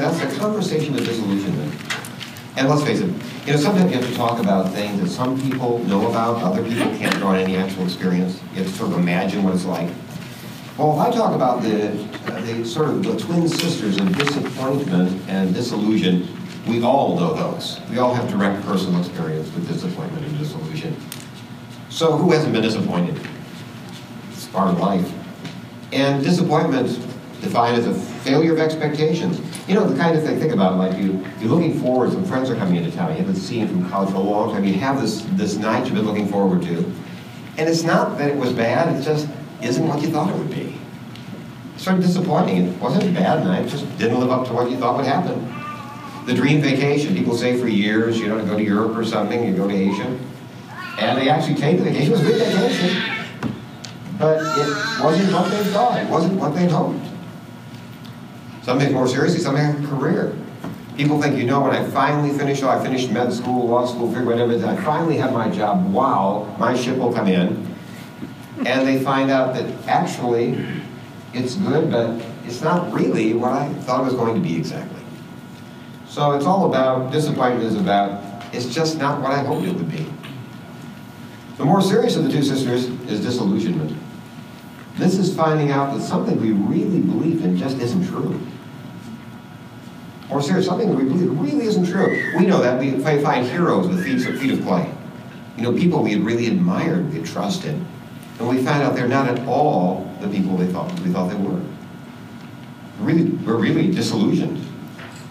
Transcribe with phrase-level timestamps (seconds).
[0.00, 1.74] that's a conversation of disillusionment.
[2.56, 3.10] And let's face it,
[3.46, 6.62] you know, sometimes you have to talk about things that some people know about, other
[6.62, 8.40] people can't draw on any actual experience.
[8.52, 9.88] You have to sort of imagine what it's like.
[10.76, 11.90] Well, if I talk about the,
[12.32, 16.26] uh, the sort of the twin sisters of disappointment and disillusion,
[16.66, 17.80] we all know those.
[17.90, 20.96] We all have direct personal experience with disappointment and disillusion.
[21.90, 23.20] So who hasn't been disappointed?
[24.32, 25.12] It's part of life.
[25.92, 26.88] And disappointment
[27.40, 29.40] defined as a failure of expectations.
[29.70, 32.24] You know, the kind of thing, think about it, like you, you're looking forward, some
[32.24, 34.74] friends are coming into town, you haven't seen from college for a long time, you
[34.74, 36.78] have this, this night you've been looking forward to,
[37.56, 39.28] and it's not that it was bad, it just
[39.62, 40.76] isn't what you thought it would be.
[41.76, 42.66] Sort of disappointing.
[42.66, 45.06] It wasn't a bad night, it just didn't live up to what you thought would
[45.06, 45.38] happen.
[46.26, 49.46] The dream vacation, people say for years, you know, to go to Europe or something,
[49.46, 50.18] you go to Asia,
[50.98, 53.48] and they actually take the vacation, it was a good vacation,
[54.18, 57.09] but it wasn't what they thought, it wasn't what they'd hoped.
[58.70, 60.32] Some take more seriously, some a career.
[60.96, 64.06] People think, you know, when I finally finish, oh, I finished med school, law school,
[64.06, 67.66] figure, whatever, I finally have my job, wow, my ship will come in.
[68.64, 70.64] And they find out that actually
[71.34, 75.02] it's good, but it's not really what I thought it was going to be exactly.
[76.06, 78.22] So it's all about, disappointment is about,
[78.54, 80.06] it's just not what I hoped it would be.
[81.56, 83.98] The more serious of the two sisters is disillusionment.
[84.94, 88.40] This is finding out that something we really believe in just isn't true.
[90.30, 92.32] Or something we believe really isn't true.
[92.38, 92.78] We know that.
[92.78, 94.88] We find heroes with feet of, feet of clay.
[95.56, 97.74] You know, people we had really admired, we had trusted.
[98.38, 101.36] And we find out they're not at all the people they thought, we thought they
[101.36, 101.60] were.
[103.00, 104.64] Really, we're really disillusioned.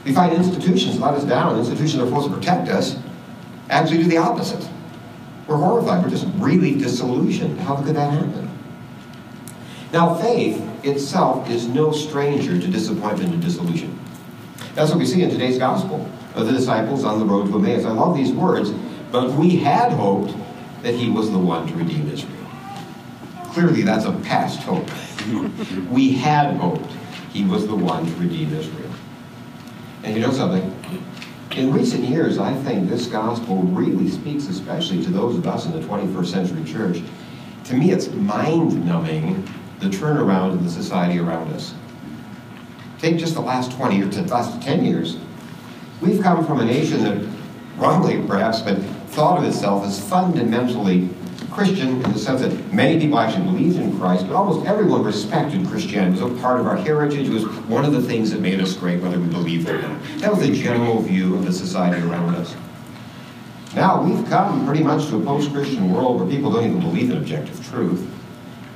[0.06, 2.98] We find institutions let us down, institutions that are supposed to protect us,
[3.70, 4.68] actually do the opposite.
[5.48, 6.04] We're horrified.
[6.04, 7.60] We're just really disillusioned.
[7.60, 8.50] How could that happen?
[9.92, 13.98] Now, faith itself is no stranger to disappointment and disillusion.
[14.76, 17.86] That's what we see in today's gospel of the disciples on the road to Emmaus.
[17.86, 18.72] I love these words,
[19.12, 20.34] but we had hoped
[20.84, 22.36] that he was the one to redeem Israel.
[23.46, 24.88] Clearly, that's a past hope.
[25.90, 26.92] we had hoped
[27.34, 28.92] he was the one to redeem Israel.
[30.04, 30.76] And you know something?
[31.52, 35.72] In recent years, I think this gospel really speaks especially to those of us in
[35.74, 37.02] the 21st century church.
[37.66, 39.44] To me, it's mind numbing
[39.80, 41.74] the turnaround of the society around us.
[43.00, 45.18] Take just the last 20 or the last 10 years.
[46.02, 47.26] We've come from a nation that,
[47.78, 48.78] wrongly perhaps, but
[49.10, 51.10] thought of itself as fundamentally
[51.52, 55.66] Christian in the sense that many people actually believed in Christ, but almost everyone respected
[55.68, 56.20] Christianity.
[56.20, 57.28] It was a part of our heritage.
[57.28, 60.02] It was one of the things that made us great, whether we believed or not.
[60.20, 62.56] That was the general view of the society around us.
[63.76, 67.18] Now we've come pretty much to a post-Christian world where people don't even believe in
[67.18, 68.10] objective truth.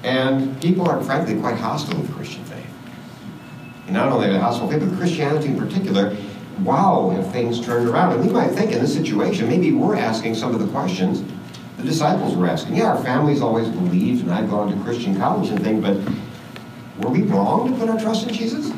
[0.03, 2.66] And people are frankly quite hostile to Christian faith.
[3.85, 6.16] And not only the household faith, but Christianity in particular,
[6.61, 8.13] wow, have things turned around.
[8.13, 11.23] And we might think in this situation, maybe we're asking some of the questions
[11.77, 12.75] the disciples were asking.
[12.75, 15.97] Yeah, our families always believed, and I've gone to Christian college and things, but
[17.03, 18.72] were we wrong to put our trust in Jesus?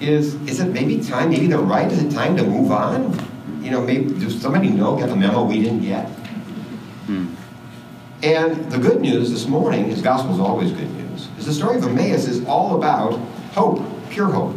[0.00, 3.16] Is, is it maybe time, maybe the right, is it time to move on?
[3.62, 6.08] You know, maybe, does somebody know, get the memo we didn't get?
[7.06, 7.34] Hmm.
[8.22, 11.76] And the good news this morning, his gospel is always good news, is the story
[11.76, 13.18] of Emmaus is all about
[13.52, 13.80] hope,
[14.14, 14.56] pure hope.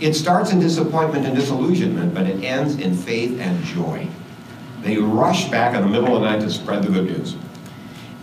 [0.00, 4.08] It starts in disappointment and disillusionment, but it ends in faith and joy.
[4.82, 7.36] They rush back in the middle of the night to spread the good news.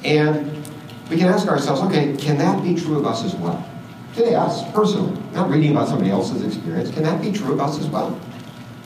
[0.03, 0.63] And
[1.09, 3.67] we can ask ourselves, okay, can that be true of us as well?
[4.13, 7.79] Today, us, personally, not reading about somebody else's experience, can that be true of us
[7.79, 8.19] as well?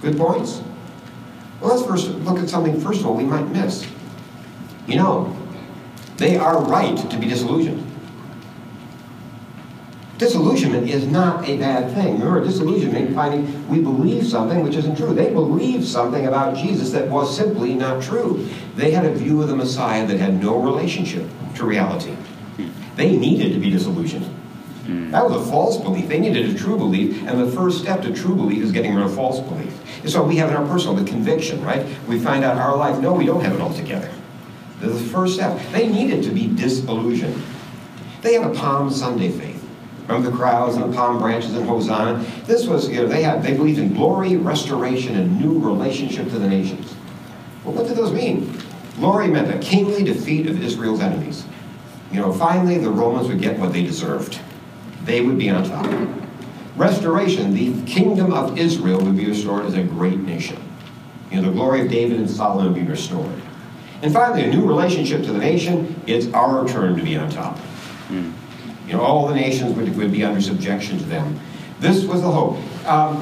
[0.01, 0.61] Good points.
[1.59, 3.85] Well, let's first look at something, first of all, we might miss.
[4.85, 5.35] You know,
[6.15, 7.83] they are right to be disillusioned.
[10.17, 12.19] Disillusionment is not a bad thing.
[12.19, 15.13] Remember, disillusionment finding we believe something which isn't true.
[15.13, 18.47] They believed something about Jesus that was simply not true.
[18.75, 22.15] They had a view of the Messiah that had no relationship to reality.
[22.95, 24.25] They needed to be disillusioned.
[24.87, 25.11] Hmm.
[25.11, 26.07] That was a false belief.
[26.07, 29.05] They needed a true belief, and the first step to true belief is getting rid
[29.05, 29.79] of false belief.
[30.03, 31.85] It's what we have in our personal, the conviction, right?
[32.07, 34.09] We find out our life, no, we don't have it all together.
[34.79, 35.59] The first step.
[35.71, 37.43] They needed to be disillusioned.
[38.21, 39.56] They had a Palm Sunday faith.
[40.07, 42.25] Remember the crowds and the palm branches and Hosanna?
[42.45, 46.39] This was, you know, they had they believed in glory, restoration, and new relationship to
[46.39, 46.95] the nations.
[47.63, 48.61] Well, what did those mean?
[48.95, 51.45] Glory meant a kingly defeat of Israel's enemies.
[52.11, 54.39] You know, finally the Romans would get what they deserved.
[55.03, 55.85] They would be on top.
[56.77, 60.57] Restoration, the kingdom of Israel would be restored as a great nation.
[61.31, 63.41] You know, the glory of David and Solomon would be restored.
[64.01, 66.01] And finally, a new relationship to the nation.
[66.07, 67.57] It's our turn to be on top.
[68.09, 68.33] Mm.
[68.87, 71.39] You know, all the nations would, would be under subjection to them.
[71.79, 72.57] This was the hope.
[72.87, 73.21] Um,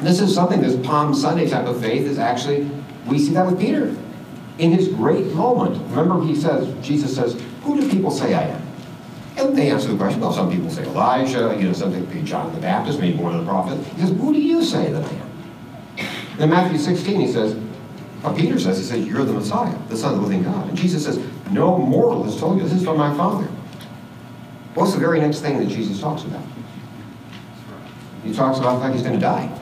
[0.00, 2.70] this is something, this Palm Sunday type of faith is actually,
[3.06, 3.94] we see that with Peter.
[4.58, 8.62] In his great moment, remember he says, Jesus says, who do people say I am?
[9.36, 12.52] And they answer the question, well, some people say Elijah, you know, some people John
[12.54, 13.86] the Baptist, maybe one of the prophets.
[13.92, 15.28] He says, who do you say that I am?
[16.32, 17.56] And in Matthew 16, he says,
[18.22, 20.68] well, Peter says, he says, you're the Messiah, the Son of the living God.
[20.68, 21.18] And Jesus says,
[21.52, 23.48] no mortal has told you, this is from my Father.
[24.78, 26.42] What's the very next thing that Jesus talks about?
[28.22, 29.52] He talks about the fact he's going to die.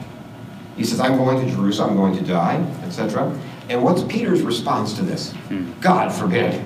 [0.75, 3.35] He says, I'm going to Jerusalem, I'm going to die, etc.
[3.69, 5.33] And what's Peter's response to this?
[5.81, 6.63] God forbid.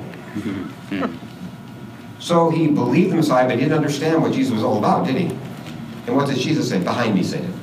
[2.19, 5.15] so he believed the Messiah, but he didn't understand what Jesus was all about, did
[5.15, 5.27] he?
[6.07, 6.83] And what does Jesus say?
[6.83, 7.57] Behind me, Satan.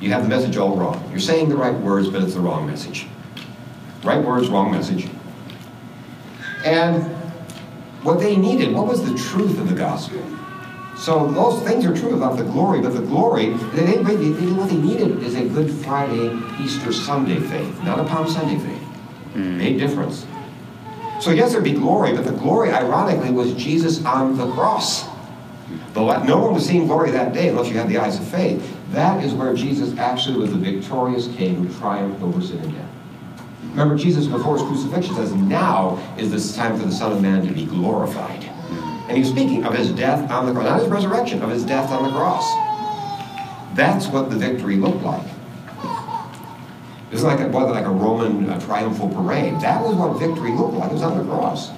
[0.00, 1.08] You have the message all wrong.
[1.10, 3.06] You're saying the right words, but it's the wrong message.
[4.02, 5.08] Right words, wrong message.
[6.64, 7.21] And
[8.02, 10.22] what they needed, what was the truth of the gospel?
[10.96, 14.68] So those things are true about the glory, but the glory, they, they, they, what
[14.68, 18.88] they needed is a Good Friday, Easter Sunday faith, not a Palm Sunday faith.
[19.34, 19.58] Mm.
[19.58, 20.26] Big difference.
[21.20, 25.08] So yes, there'd be glory, but the glory, ironically, was Jesus on the cross.
[25.94, 28.76] The, no one was seeing glory that day unless you had the eyes of faith.
[28.90, 32.91] That is where Jesus actually was the victorious king who triumphed over sin and death.
[33.72, 37.46] Remember, Jesus before his crucifixion says, now is this time for the Son of Man
[37.46, 38.44] to be glorified.
[39.08, 41.90] And he's speaking of his death on the cross, not his resurrection, of his death
[41.90, 42.44] on the cross.
[43.74, 45.26] That's what the victory looked like.
[47.10, 49.54] It was like a, like a Roman a triumphal parade.
[49.60, 50.90] That was what victory looked like.
[50.90, 51.70] It was on the cross.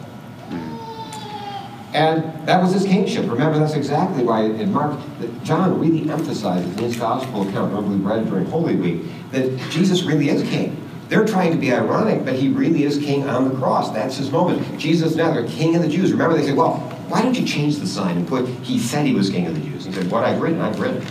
[1.92, 3.30] And that was his kingship.
[3.30, 4.98] Remember, that's exactly why in Mark,
[5.44, 10.02] John really emphasizes in his gospel account, remember we read during Holy Week, that Jesus
[10.02, 10.83] really is king.
[11.08, 13.90] They're trying to be ironic, but he really is king on the cross.
[13.90, 14.78] That's his moment.
[14.78, 16.12] Jesus now, they're king of the Jews.
[16.12, 16.78] Remember, they say, well,
[17.08, 19.60] why don't you change the sign and put, he said he was king of the
[19.60, 19.84] Jews?
[19.84, 21.04] He said, what I've written, I've written.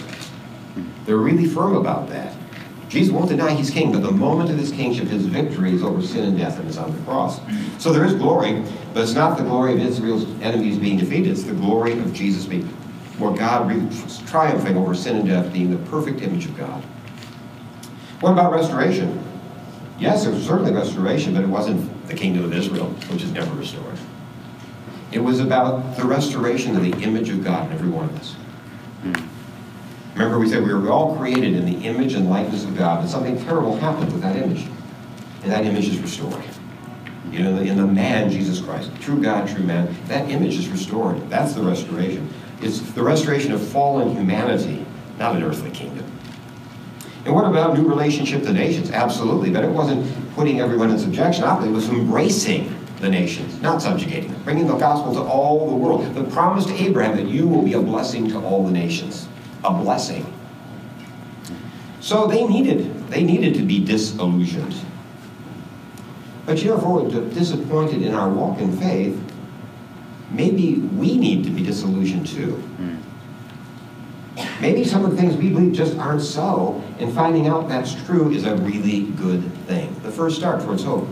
[1.05, 2.35] They're really firm about that.
[2.89, 6.01] Jesus won't deny he's king, but the moment of his kingship, his victory is over
[6.01, 7.39] sin and death and is on the cross.
[7.79, 8.63] So there is glory,
[8.93, 11.31] but it's not the glory of Israel's enemies being defeated.
[11.31, 12.67] It's the glory of Jesus being,
[13.17, 13.67] where God
[14.27, 16.83] triumphing over sin and death, being the perfect image of God.
[18.19, 19.22] What about restoration?
[20.03, 23.55] Yes, there was certainly restoration, but it wasn't the kingdom of Israel, which is never
[23.55, 23.97] restored.
[25.13, 28.33] It was about the restoration of the image of God in every one of us.
[29.03, 29.13] Hmm.
[30.19, 33.07] Remember, we said we were all created in the image and likeness of God, but
[33.07, 34.67] something terrible happened with that image.
[35.43, 36.43] And that image is restored.
[37.31, 41.29] You know, in the man, Jesus Christ, true God, true man, that image is restored.
[41.29, 42.27] That's the restoration.
[42.61, 44.85] It's the restoration of fallen humanity,
[45.17, 46.12] not an earthly kingdom.
[47.25, 48.91] And what about new relationship to nations?
[48.91, 50.05] Absolutely, but it wasn't
[50.35, 51.45] putting everyone in subjection.
[51.45, 56.13] It was embracing the nations, not subjugating them, bringing the gospel to all the world.
[56.15, 59.27] The promise to Abraham that you will be a blessing to all the nations,
[59.63, 60.25] a blessing.
[61.99, 64.75] So they needed, they needed to be disillusioned.
[66.45, 69.17] But you know, if we're disappointed in our walk in faith,
[70.31, 72.51] maybe we need to be disillusioned too.
[72.51, 72.92] Hmm.
[74.61, 78.31] Maybe some of the things we believe just aren't so, and finding out that's true
[78.31, 79.93] is a really good thing.
[80.03, 81.07] The first start towards hope.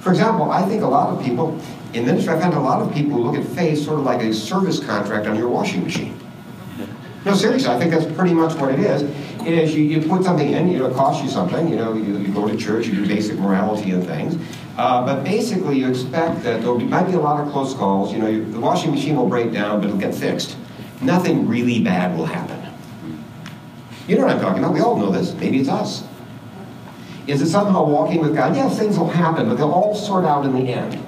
[0.00, 1.58] For example, I think a lot of people,
[1.94, 4.34] in ministry, I find a lot of people look at faith sort of like a
[4.34, 6.18] service contract on your washing machine.
[7.24, 9.02] No, seriously, I think that's pretty much what it is.
[9.46, 11.94] It is you, you put something in, you know, it costs you something, you know,
[11.94, 14.36] you, you go to church, you do basic morality and things.
[14.76, 18.12] Uh, but basically, you expect that there might be a lot of close calls.
[18.12, 20.56] You know, you, the washing machine will break down, but it'll get fixed.
[21.04, 22.60] Nothing really bad will happen.
[24.06, 24.74] You know what I'm talking about.
[24.74, 25.34] We all know this.
[25.34, 26.04] Maybe it's us.
[27.26, 28.54] Is it somehow walking with God?
[28.54, 31.00] Yes, things will happen, but they'll all sort out in the end.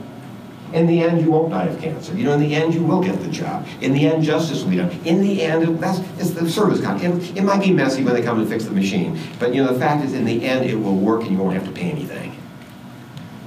[0.73, 2.15] In the end, you won't die of cancer.
[2.15, 3.67] You know, in the end, you will get the job.
[3.81, 4.91] In the end, justice will be done.
[5.05, 7.23] In the end, that's it's the service contract.
[7.23, 9.73] It, it might be messy when they come and fix the machine, but you know,
[9.73, 11.91] the fact is, in the end, it will work, and you won't have to pay
[11.91, 12.37] anything.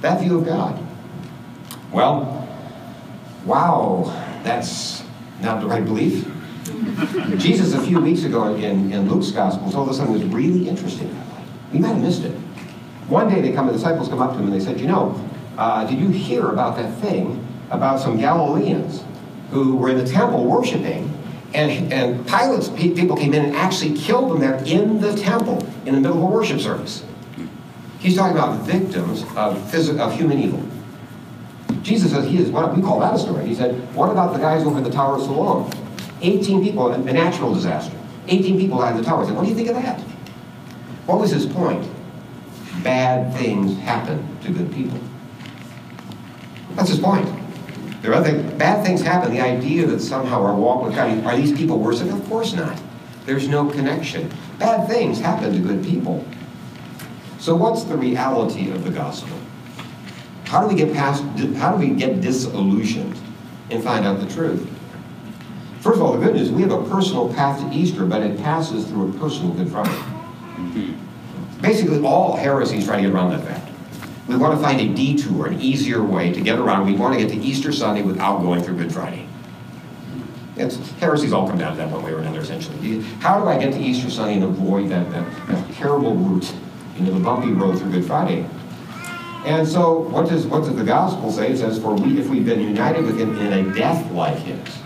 [0.00, 0.84] That view of God.
[1.92, 2.48] Well,
[3.44, 4.04] wow,
[4.42, 5.02] that's
[5.42, 6.28] not the right belief.
[7.38, 10.68] Jesus, a few weeks ago in, in Luke's gospel, told us something that was really
[10.68, 11.14] interesting.
[11.72, 12.32] We might have missed it.
[13.08, 15.28] One day, they come, the disciples come up to him and they said, "You know,
[15.56, 19.02] uh, did you hear about that thing about some Galileans
[19.50, 21.12] who were in the temple worshiping,
[21.54, 25.94] and, and Pilate's people came in and actually killed them there in the temple in
[25.94, 27.04] the middle of a worship service?"
[27.98, 30.62] He's talking about victims of, of human evil.
[31.82, 33.46] Jesus says he is what we call that a story.
[33.46, 35.70] He said, "What about the guys over the Tower of Siloam?
[36.22, 37.96] 18 people, a natural disaster.
[38.28, 40.00] 18 people died in the tower." I said, "What do you think of that?"
[41.06, 41.84] What was his point?
[42.82, 44.98] Bad things happen to good people.
[46.76, 47.26] That's his point.
[48.02, 49.32] There are other bad things happen.
[49.32, 52.00] The idea that somehow our walk with God, are these people worse?
[52.00, 52.78] Of course not.
[53.26, 54.30] There's no connection.
[54.58, 56.24] Bad things happen to good people.
[57.38, 59.36] So what's the reality of the gospel?
[60.50, 61.22] How do we get past,
[61.58, 63.16] how do we get disillusioned
[63.70, 64.68] and find out the truth?
[65.78, 68.20] First of all, the good news, is we have a personal path to Easter, but
[68.20, 69.90] it passes through a personal Good Friday.
[69.90, 71.60] Mm-hmm.
[71.60, 73.70] Basically, all heresies try to get around that fact.
[74.26, 76.84] We want to find a detour, an easier way to get around.
[76.86, 79.28] We want to get to Easter Sunday without going through Good Friday.
[80.56, 83.02] It's, heresies all come down to that one way or another, essentially.
[83.20, 86.52] How do I get to Easter Sunday and avoid that, that, that terrible route,
[86.96, 88.44] you know, the bumpy road through Good Friday?
[89.44, 91.52] And so, what does, what does the gospel say?
[91.52, 94.78] It says, For we, if we've been united with him in a death like his,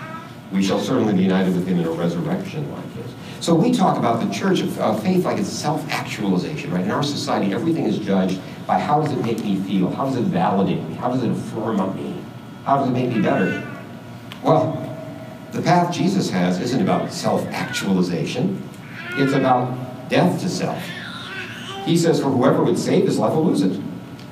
[0.52, 3.12] we shall certainly be united with him in a resurrection like his.
[3.40, 6.84] So we talk about the church of uh, faith like it's self-actualization, right?
[6.84, 9.90] In our society, everything is judged by how does it make me feel?
[9.90, 10.94] How does it validate me?
[10.94, 12.22] How does it affirm me?
[12.64, 13.68] How does it make me better?
[14.42, 14.80] Well,
[15.52, 18.66] the path Jesus has isn't about self-actualization.
[19.16, 20.82] It's about death to self.
[21.84, 23.80] He says, for whoever would save his life will lose it.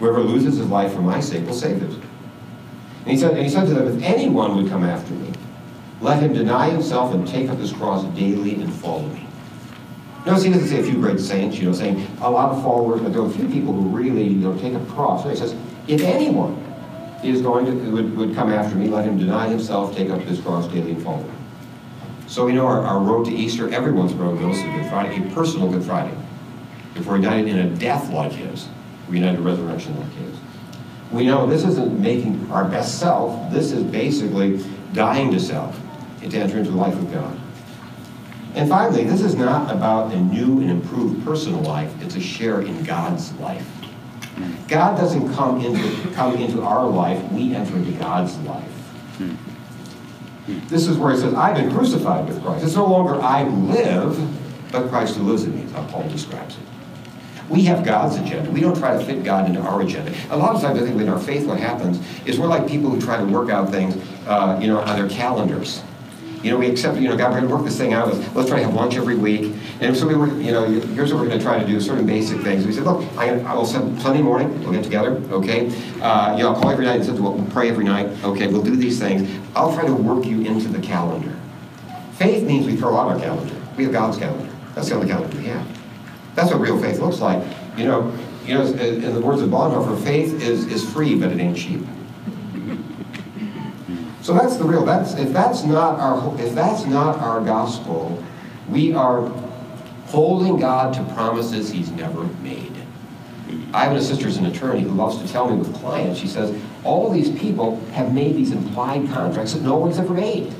[0.03, 1.93] Whoever loses his life for my sake will save it.
[1.93, 5.31] And he said, and he said to them, if anyone would come after me,
[6.01, 9.25] let him deny himself and take up his cross daily and follow me.
[10.27, 13.01] Notice he doesn't say a few great saints, you know, saying a lot of followers,
[13.01, 15.23] but there are a few people who really, you know, take a cross.
[15.23, 15.55] So he says,
[15.87, 16.55] if anyone
[17.23, 20.41] is going to, would, would come after me, let him deny himself, take up his
[20.41, 21.31] cross daily and follow me.
[22.27, 25.33] So we know our, our road to Easter, everyone's road goes to Good Friday, a
[25.33, 26.17] personal Good Friday.
[26.97, 28.67] If we're in a death like his,
[29.11, 30.37] united in resurrection like his.
[31.11, 35.79] We know this isn't making our best self, this is basically dying to self
[36.23, 37.39] and to enter into the life of God.
[38.55, 42.61] And finally, this is not about a new and improved personal life, it's a share
[42.63, 43.67] in God's life.
[44.69, 48.69] God doesn't come into, come into our life, we enter into God's life.
[50.47, 52.65] This is where it says, I've been crucified with Christ.
[52.65, 54.19] It's no longer I who live,
[54.73, 56.72] but Christ who lives in me, how Paul describes it.
[57.53, 58.51] We have God's agenda.
[58.51, 60.15] We don't try to fit God into our agenda.
[60.31, 62.89] A lot of times, I think in our faith, what happens is we're like people
[62.89, 63.95] who try to work out things,
[64.27, 65.83] uh, you know, on their calendars.
[66.43, 68.09] You know, we accept, you know, God, we're going to work this thing out.
[68.35, 69.55] Let's try to have lunch every week.
[69.81, 72.07] And so we were, you know, here's what we're going to try to do, certain
[72.07, 72.67] basic things.
[72.67, 75.67] We said, look, I, will send Sunday morning, we'll get together, okay?
[76.01, 78.49] Uh, you know, I'll call every night and said, we'll pray every night, okay?
[78.49, 79.31] We'll do these things.
[79.55, 81.39] I'll try to work you into the calendar.
[82.15, 83.55] Faith means we throw out our calendar.
[83.77, 84.53] We have God's calendar.
[84.75, 85.82] That's the only calendar we have.
[86.35, 87.45] That's what real faith looks like.
[87.77, 91.39] You know, you know, in the words of Bonhoeffer, faith is, is free, but it
[91.39, 91.81] ain't cheap.
[94.23, 94.85] So that's the real.
[94.85, 98.23] That's if that's not our if that's not our gospel,
[98.69, 99.27] we are
[100.07, 102.73] holding God to promises He's never made.
[103.75, 106.21] I have a sister who's an attorney who loves to tell me with clients.
[106.21, 110.55] She says all these people have made these implied contracts that no one's ever made.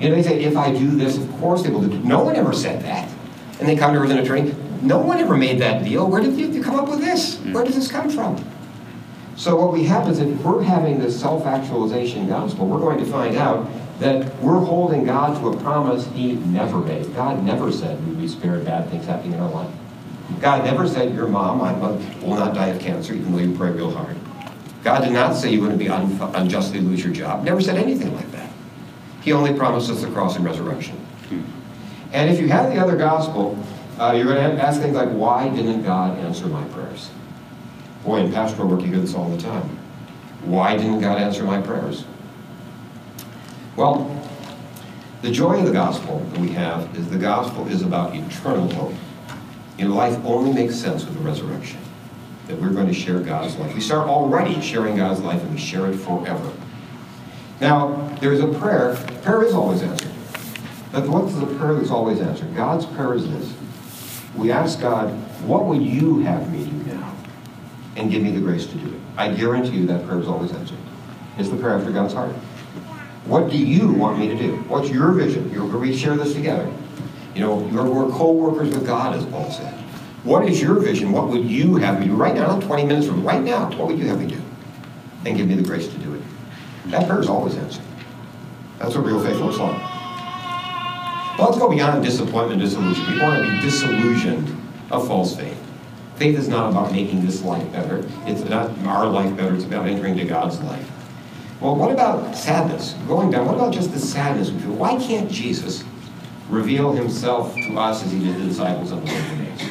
[0.00, 1.98] You know, they say if I do this, of course they will do.
[1.98, 3.10] No one ever said that,
[3.58, 4.54] and they come to her as an attorney.
[4.82, 6.08] No one ever made that deal.
[6.08, 7.36] Where did you come up with this?
[7.36, 7.52] Mm.
[7.52, 8.44] Where does this come from?
[9.36, 13.36] So what we have is if we're having this self-actualization gospel, we're going to find
[13.36, 13.68] out
[14.00, 17.14] that we're holding God to a promise he never made.
[17.14, 19.72] God never said we'd be spared bad things happening in our life.
[20.40, 21.60] God never said your mom
[22.20, 24.16] will not die of cancer even though you pray real hard.
[24.84, 27.44] God did not say you're going to be un unjustly lose your job.
[27.44, 28.50] Never said anything like that.
[29.22, 30.96] He only promised us the cross and resurrection.
[31.28, 31.42] Hmm.
[32.12, 33.58] And if you have the other gospel,
[33.98, 37.10] uh, you're going to ask things like, why didn't God answer my prayers?
[38.04, 39.78] Boy, in pastoral work, you hear this all the time.
[40.44, 42.04] Why didn't God answer my prayers?
[43.76, 44.14] Well,
[45.22, 48.94] the joy of the gospel that we have is the gospel is about eternal hope.
[49.78, 51.80] Know, life only makes sense with the resurrection.
[52.46, 53.74] That we're going to share God's life.
[53.74, 56.52] We start already sharing God's life and we share it forever.
[57.60, 58.96] Now, there's a prayer.
[59.22, 60.12] Prayer is always answered.
[60.92, 62.54] But what's the prayer that's always answered?
[62.56, 63.54] God's prayer is this.
[64.36, 65.10] We ask God,
[65.42, 67.08] what would you have me do now?
[67.98, 69.00] and give me the grace to do it.
[69.16, 70.78] I guarantee you that prayer is always answered.
[71.36, 72.30] It's the prayer after God's heart.
[73.26, 74.56] What do you want me to do?
[74.68, 75.50] What's your vision?
[75.50, 76.72] You're, we share this together.
[77.34, 79.74] You know, we're co-workers with God, as Paul said.
[80.24, 81.12] What is your vision?
[81.12, 83.68] What would you have me do right now, 20 minutes from right now?
[83.70, 84.40] What would you have me do?
[85.26, 86.22] And give me the grace to do it.
[86.86, 87.84] That prayer is always answered.
[88.78, 89.87] That's what real faith looks like.
[91.38, 93.14] But let's go beyond disappointment disillusion.
[93.14, 95.56] We want to be disillusioned of false faith.
[96.16, 98.04] Faith is not about making this life better.
[98.26, 99.54] It's not our life better.
[99.54, 100.90] It's about entering into God's life.
[101.60, 102.94] Well, what about sadness?
[103.06, 104.72] Going down, what about just the sadness we feel?
[104.72, 105.84] Why can't Jesus
[106.48, 109.70] reveal himself to us as he did the disciples on the days?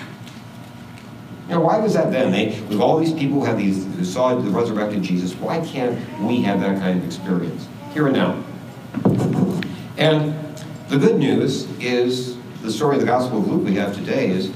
[1.50, 2.32] You know, why was that then?
[2.32, 5.98] They, with all these people who, have these, who saw the resurrected Jesus, why can't
[6.22, 7.68] we have that kind of experience?
[7.94, 8.44] Here and now.
[9.98, 10.34] And
[10.88, 14.52] the good news is the story of the Gospel of Luke we have today is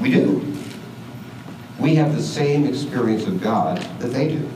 [0.00, 0.56] we do.
[1.80, 4.48] We have the same experience of God that they do.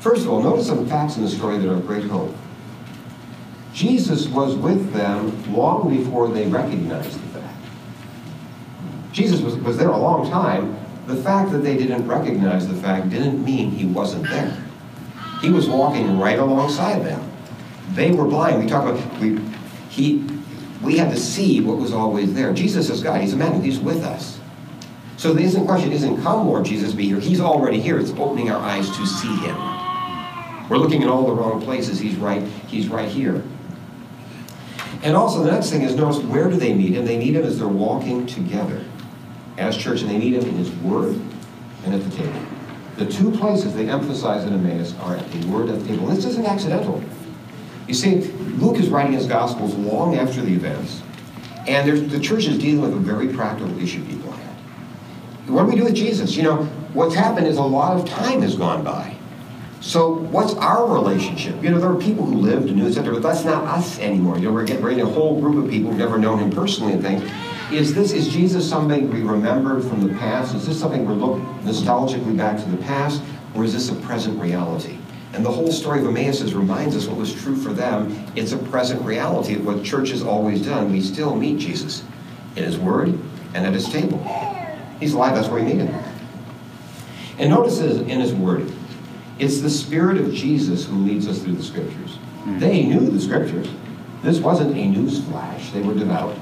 [0.00, 2.34] First of all, notice some facts in the story that are of great hope.
[3.72, 7.54] Jesus was with them long before they recognized the fact.
[9.12, 10.76] Jesus was, was there a long time.
[11.06, 14.64] The fact that they didn't recognize the fact didn't mean he wasn't there.
[15.40, 17.30] He was walking right alongside them.
[17.92, 18.62] They were blind.
[18.62, 19.38] We talk about we
[19.90, 20.24] he
[20.82, 22.54] we had to see what was always there.
[22.54, 23.20] Jesus is God.
[23.20, 23.60] He's Emmanuel.
[23.60, 24.40] He's with us.
[25.18, 27.20] So the instant question isn't come, Lord Jesus, be here.
[27.20, 27.98] He's already here.
[28.00, 29.56] It's opening our eyes to see him.
[30.70, 31.98] We're looking in all the wrong places.
[31.98, 33.42] He's right, he's right here.
[35.02, 37.04] And also the next thing is notice where do they meet him?
[37.04, 38.82] They meet him as they're walking together
[39.58, 41.20] as church, and they meet him in his word
[41.84, 42.40] and at the table.
[42.96, 46.06] The two places they emphasize in Emmaus are at the word and the table.
[46.06, 47.02] This isn't accidental.
[47.90, 48.20] You see,
[48.60, 51.02] Luke is writing his Gospels long after the events,
[51.66, 54.54] and the church is dealing with a very practical issue people had.
[55.48, 56.36] What do we do with Jesus?
[56.36, 56.56] You know,
[56.92, 59.16] what's happened is a lot of time has gone by.
[59.80, 61.60] So what's our relationship?
[61.64, 64.38] You know, there are people who lived and knew, etc., but that's not us anymore.
[64.38, 67.02] You know, we're getting, a whole group of people who've never known him personally and
[67.02, 67.28] things.
[67.72, 70.54] Is this is Jesus something we remembered from the past?
[70.54, 73.20] Is this something we're looking nostalgically back to the past,
[73.56, 74.99] or is this a present reality?
[75.32, 78.26] And the whole story of Emmaus reminds us what was true for them.
[78.34, 80.90] It's a present reality of what church has always done.
[80.90, 82.02] We still meet Jesus
[82.56, 83.08] in his word
[83.54, 84.18] and at his table.
[84.98, 85.94] He's alive, that's where we meet him.
[87.38, 88.70] And notice in his word,
[89.38, 92.16] it's the Spirit of Jesus who leads us through the Scriptures.
[92.16, 92.58] Mm-hmm.
[92.58, 93.68] They knew the Scriptures.
[94.22, 95.70] This wasn't a news flash.
[95.70, 96.36] They were devout.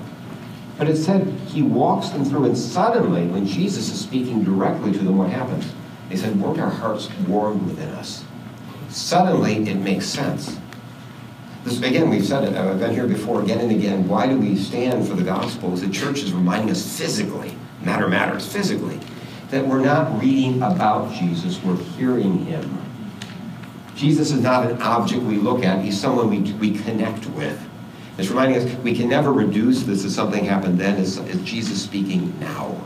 [0.78, 4.98] But it said he walks them through, and suddenly, when Jesus is speaking directly to
[4.98, 5.72] them, what happens?
[6.08, 8.24] They said, Weren't our hearts warmed within us?
[8.98, 10.58] Suddenly, it makes sense.
[11.62, 14.08] This, again, we've said it, I've been here before again and again.
[14.08, 15.70] Why do we stand for the gospel?
[15.70, 18.98] the church is reminding us physically, matter matters, physically,
[19.50, 22.76] that we're not reading about Jesus, we're hearing him.
[23.94, 27.66] Jesus is not an object we look at, he's someone we, we connect with.
[28.18, 31.80] It's reminding us we can never reduce this to something happened then as, as Jesus
[31.80, 32.76] speaking now.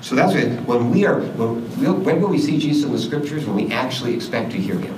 [0.00, 0.34] So that's
[0.66, 3.44] when we are, when, when will we see Jesus in the scriptures?
[3.46, 4.96] When we actually expect to hear him.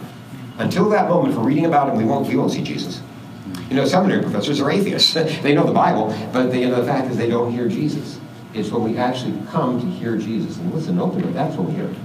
[0.58, 3.02] Until that moment, if we're reading about him, we won't, we won't see Jesus.
[3.68, 5.14] You know, seminary professors are atheists.
[5.42, 8.20] they know the Bible, but they, you know, the fact is they don't hear Jesus.
[8.54, 11.86] It's when we actually come to hear Jesus and listen openly, that's when we hear
[11.86, 11.96] it.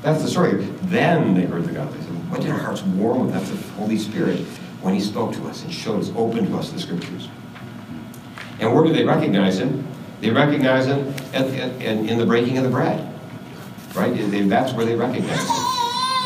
[0.00, 0.64] That's the story.
[0.84, 1.98] Then they heard the gospel.
[2.32, 3.34] What did our hearts warm with?
[3.34, 4.40] That's the Holy Spirit
[4.80, 7.28] when he spoke to us and showed us, opened to us the scriptures.
[8.58, 9.86] And where do they recognize him?
[10.22, 13.12] They recognize him at, at, in, in the breaking of the bread.
[13.92, 14.14] Right?
[14.14, 15.56] They, that's where they recognize him.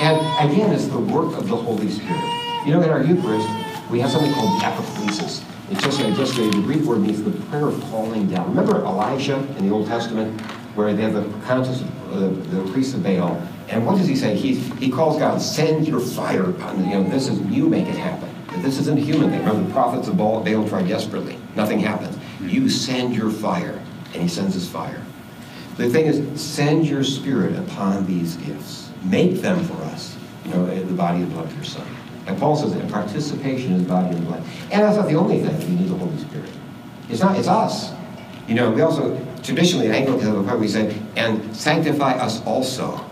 [0.02, 2.22] And again, it's the work of the Holy Spirit.
[2.66, 3.48] You know, in our Eucharist,
[3.90, 5.42] we have something called epiclesis.
[5.70, 8.50] It's just, just the Greek word means the prayer of calling down.
[8.50, 10.38] Remember Elijah in the Old Testament,
[10.76, 14.14] where they have the countess, uh, the, the priest of Baal, and what does he
[14.14, 14.36] say?
[14.36, 17.96] He, he calls God, send your fire upon you know, this is you make it
[17.96, 18.28] happen.
[18.62, 19.40] This isn't a human thing.
[19.40, 21.38] Remember, the prophets of Baal, Baal tried desperately.
[21.56, 22.16] Nothing happens.
[22.40, 23.80] You send your fire,
[24.12, 25.02] and he sends his fire.
[25.76, 28.90] The thing is, send your spirit upon these gifts.
[29.04, 31.86] Make them for us, you know, the body and blood of your son.
[32.26, 34.42] And Paul says that participation is body and blood.
[34.72, 36.50] And that's not the only thing we need the Holy Spirit.
[37.08, 37.92] It's not, it's us.
[38.48, 43.05] You know, we also, traditionally in Anglican, we say, and sanctify us also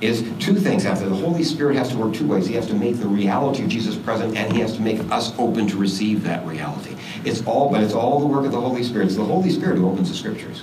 [0.00, 2.46] is two things have to, the Holy Spirit has to work two ways.
[2.46, 5.36] He has to make the reality of Jesus present and he has to make us
[5.38, 6.96] open to receive that reality.
[7.24, 9.06] It's all, but it's all the work of the Holy Spirit.
[9.06, 10.62] It's the Holy Spirit who opens the scriptures.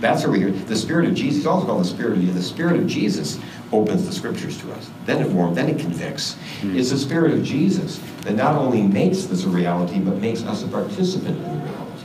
[0.00, 0.50] That's what we hear.
[0.50, 2.36] The Spirit of Jesus, also called the Spirit of Jesus.
[2.36, 3.38] The Spirit of Jesus
[3.72, 4.90] opens the scriptures to us.
[5.06, 6.36] Then it warms, then it convicts.
[6.60, 6.76] Mm.
[6.76, 10.62] It's the Spirit of Jesus that not only makes this a reality, but makes us
[10.62, 12.04] a participant in the reality.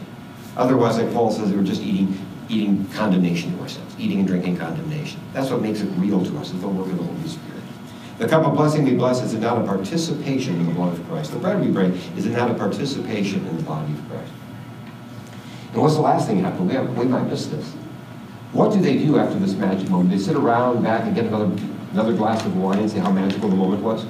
[0.55, 2.17] Otherwise, like Paul says, we're just eating
[2.49, 5.19] eating condemnation to ourselves, eating and drinking condemnation.
[5.33, 7.63] That's what makes it real to us, is the work of the Holy Spirit.
[8.17, 11.31] The cup of blessing we bless is not a participation in the blood of Christ?
[11.31, 14.31] The bread we break is not a participation in the body of Christ?
[15.71, 16.67] And what's the last thing happened?
[16.67, 17.71] We, have, we might miss this.
[18.51, 20.09] What do they do after this magic moment?
[20.09, 21.55] They sit around back and get another,
[21.93, 24.05] another glass of wine and say how magical the moment was?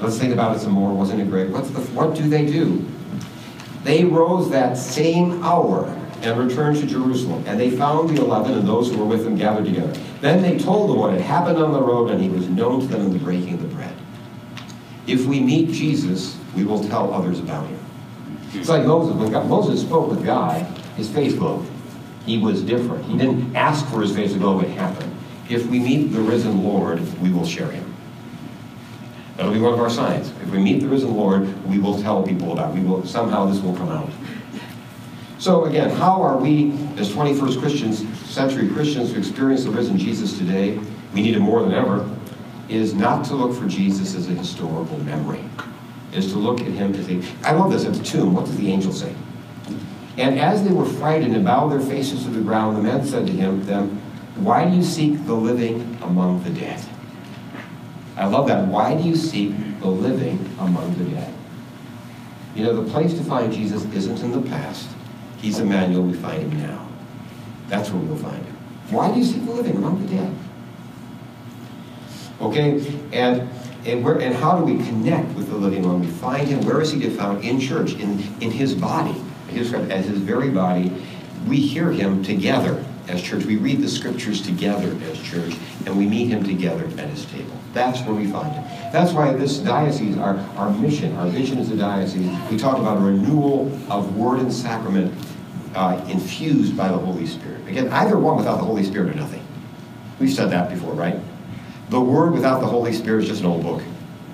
[0.00, 0.94] Let's think about it some more.
[0.94, 1.50] Wasn't it great?
[1.50, 2.86] What's the, what do they do?
[3.82, 7.44] They rose that same hour and returned to Jerusalem.
[7.46, 9.92] And they found the eleven and those who were with them gathered together.
[10.20, 12.86] Then they told them what had happened on the road, and he was known to
[12.86, 13.94] them in the breaking of the bread.
[15.06, 17.78] If we meet Jesus, we will tell others about him.
[18.52, 19.14] It's like Moses.
[19.14, 20.62] When God, Moses spoke with God,
[20.96, 21.66] his face glowed.
[22.26, 23.04] He was different.
[23.06, 25.16] He didn't ask for his face to glow, it happened.
[25.48, 27.94] If we meet the risen Lord, we will share him.
[29.36, 30.28] That'll be one of our signs.
[30.42, 32.80] If we meet the risen Lord, we will tell people about it.
[32.80, 34.10] We will, somehow this will come out.
[35.40, 40.36] So again, how are we as 21st Christians, century Christians who experience the risen Jesus
[40.36, 40.78] today,
[41.14, 42.06] we need him more than ever,
[42.68, 45.42] is not to look for Jesus as a historical memory.
[46.12, 48.58] Is to look at him as a, I love this at the tomb, what does
[48.58, 49.14] the angel say?
[50.18, 53.26] And as they were frightened and bowed their faces to the ground, the men said
[53.26, 53.98] to him, them,
[54.44, 56.84] Why do you seek the living among the dead?
[58.14, 58.68] I love that.
[58.68, 61.32] Why do you seek the living among the dead?
[62.54, 64.86] You know, the place to find Jesus isn't in the past.
[65.40, 66.02] He's Emmanuel.
[66.02, 66.88] We find him now.
[67.68, 68.56] That's where we'll find him.
[68.90, 70.34] Why do you seek the living among the dead?
[72.40, 73.48] Okay, and
[73.86, 76.00] and where and how do we connect with the living one?
[76.00, 76.64] We find him.
[76.66, 77.44] Where is he to found?
[77.44, 79.14] In church, in in his body,
[79.48, 80.92] his as his very body.
[81.48, 83.44] We hear him together as church.
[83.46, 85.54] We read the scriptures together as church,
[85.86, 87.52] and we meet him together at his table.
[87.72, 88.64] That's where we find him.
[88.92, 92.98] That's why this diocese, our, our mission, our vision as a diocese, we talk about
[92.98, 95.14] a renewal of word and sacrament
[95.74, 97.66] uh, infused by the Holy Spirit.
[97.68, 99.44] Again, either one without the Holy Spirit or nothing.
[100.18, 101.18] We've said that before, right?
[101.88, 103.82] The Word without the Holy Spirit is just an old book.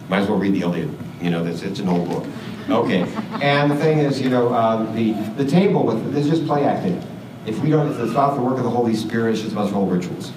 [0.09, 0.96] Might as well read the Iliad.
[1.20, 2.27] You know, it's, it's an old book.
[2.68, 3.07] Okay.
[3.42, 7.03] And the thing is, you know, uh, the, the table with, it's just play acting.
[7.44, 9.55] If we don't, if it's not the work of the Holy Spirit, it's just a
[9.55, 10.33] bunch of old rituals.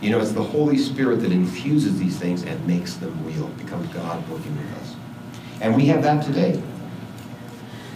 [0.00, 3.92] You know, it's the Holy Spirit that infuses these things and makes them real, becomes
[3.92, 4.94] God working with us.
[5.60, 6.62] And we have that today.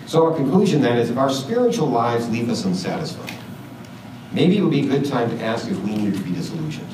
[0.09, 3.31] So our conclusion then is if our spiritual lives leave us unsatisfied,
[4.33, 6.89] maybe it would be a good time to ask if we need to be disillusioned.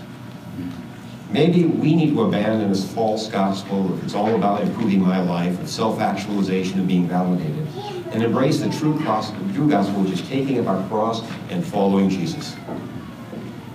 [1.30, 5.56] Maybe we need to abandon this false gospel, if it's all about improving my life,
[5.60, 7.68] and self-actualization and being validated,
[8.10, 12.08] and embrace the true, the true gospel, which is taking up our cross and following
[12.10, 12.56] Jesus.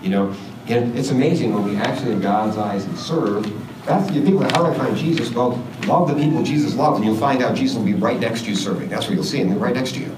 [0.02, 0.36] You know,
[0.68, 3.46] and it's amazing when we actually, in God's eyes, serve.
[3.86, 4.44] That's the people.
[4.44, 5.32] I find Jesus?
[5.32, 8.44] Well, love the people Jesus loves, and you'll find out Jesus will be right next
[8.44, 8.90] to you serving.
[8.90, 10.16] That's where you'll see him, right next to you.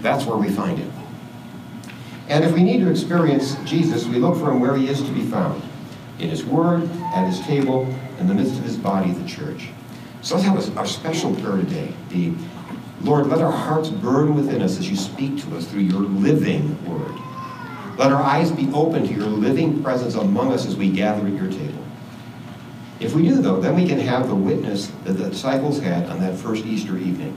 [0.00, 0.92] That's where we find him.
[2.28, 5.10] And if we need to experience Jesus, we look for him where he is to
[5.12, 5.62] be found
[6.18, 7.86] in his word, at his table,
[8.18, 9.68] in the midst of his body, the church.
[10.22, 12.34] So let's have our special prayer today be,
[13.02, 16.82] Lord, let our hearts burn within us as you speak to us through your living
[16.86, 17.14] word.
[17.98, 21.34] Let our eyes be open to your living presence among us as we gather at
[21.34, 21.73] your table.
[23.04, 26.20] If we do, though, then we can have the witness that the disciples had on
[26.20, 27.36] that first Easter evening.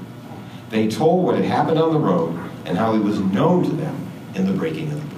[0.70, 4.08] They told what had happened on the road and how he was known to them
[4.34, 5.17] in the breaking of the bread.